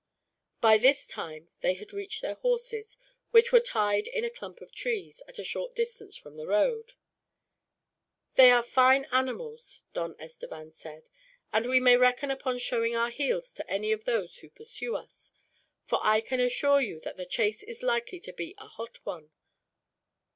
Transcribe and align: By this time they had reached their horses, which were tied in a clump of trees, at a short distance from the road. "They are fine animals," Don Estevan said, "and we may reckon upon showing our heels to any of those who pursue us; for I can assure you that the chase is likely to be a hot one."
By 0.61 0.79
this 0.79 1.05
time 1.05 1.49
they 1.59 1.75
had 1.75 1.93
reached 1.93 2.23
their 2.23 2.33
horses, 2.33 2.97
which 3.29 3.51
were 3.51 3.59
tied 3.59 4.07
in 4.07 4.25
a 4.25 4.31
clump 4.31 4.59
of 4.59 4.73
trees, 4.73 5.21
at 5.27 5.37
a 5.37 5.43
short 5.43 5.75
distance 5.75 6.17
from 6.17 6.33
the 6.37 6.47
road. 6.47 6.93
"They 8.33 8.49
are 8.49 8.63
fine 8.63 9.05
animals," 9.11 9.85
Don 9.93 10.15
Estevan 10.19 10.71
said, 10.71 11.11
"and 11.53 11.67
we 11.67 11.79
may 11.79 11.97
reckon 11.97 12.31
upon 12.31 12.57
showing 12.57 12.95
our 12.95 13.11
heels 13.11 13.53
to 13.53 13.69
any 13.69 13.91
of 13.91 14.05
those 14.05 14.39
who 14.39 14.49
pursue 14.49 14.95
us; 14.95 15.33
for 15.85 15.99
I 16.01 16.19
can 16.19 16.39
assure 16.39 16.81
you 16.81 16.99
that 17.01 17.15
the 17.17 17.27
chase 17.27 17.61
is 17.61 17.83
likely 17.83 18.19
to 18.21 18.33
be 18.33 18.55
a 18.57 18.65
hot 18.65 19.05
one." 19.05 19.29